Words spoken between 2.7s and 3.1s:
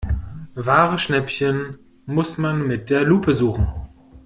der